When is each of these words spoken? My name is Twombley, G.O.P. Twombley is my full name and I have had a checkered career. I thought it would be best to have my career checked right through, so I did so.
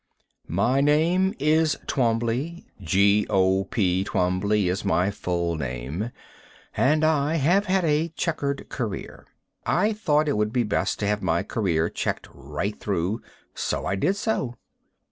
My 0.47 0.81
name 0.81 1.35
is 1.37 1.77
Twombley, 1.85 2.65
G.O.P. 2.81 4.03
Twombley 4.05 4.67
is 4.67 4.83
my 4.83 5.11
full 5.11 5.55
name 5.55 6.09
and 6.75 7.05
I 7.05 7.35
have 7.35 7.67
had 7.67 7.85
a 7.85 8.07
checkered 8.15 8.67
career. 8.67 9.27
I 9.63 9.93
thought 9.93 10.27
it 10.27 10.37
would 10.37 10.51
be 10.51 10.63
best 10.63 10.97
to 11.01 11.05
have 11.07 11.21
my 11.21 11.43
career 11.43 11.87
checked 11.87 12.27
right 12.33 12.79
through, 12.79 13.21
so 13.53 13.85
I 13.85 13.93
did 13.95 14.15
so. 14.15 14.55